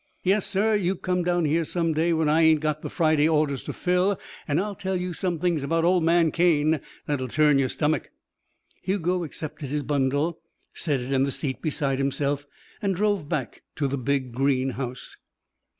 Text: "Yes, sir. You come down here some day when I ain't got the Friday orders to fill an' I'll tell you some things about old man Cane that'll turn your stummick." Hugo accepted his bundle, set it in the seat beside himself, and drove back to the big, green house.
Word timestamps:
"Yes, 0.23 0.47
sir. 0.47 0.73
You 0.73 0.95
come 0.95 1.21
down 1.21 1.45
here 1.45 1.63
some 1.63 1.93
day 1.93 2.11
when 2.11 2.27
I 2.27 2.41
ain't 2.41 2.59
got 2.59 2.81
the 2.81 2.89
Friday 2.89 3.29
orders 3.29 3.63
to 3.65 3.71
fill 3.71 4.19
an' 4.47 4.57
I'll 4.57 4.73
tell 4.73 4.95
you 4.97 5.13
some 5.13 5.37
things 5.37 5.61
about 5.61 5.85
old 5.85 6.03
man 6.03 6.31
Cane 6.31 6.81
that'll 7.05 7.27
turn 7.27 7.59
your 7.59 7.69
stummick." 7.69 8.09
Hugo 8.81 9.23
accepted 9.23 9.69
his 9.69 9.83
bundle, 9.83 10.39
set 10.73 11.01
it 11.01 11.13
in 11.13 11.21
the 11.23 11.31
seat 11.31 11.61
beside 11.61 11.99
himself, 11.99 12.47
and 12.81 12.95
drove 12.95 13.29
back 13.29 13.61
to 13.75 13.87
the 13.87 13.99
big, 13.99 14.31
green 14.33 14.71
house. 14.71 15.17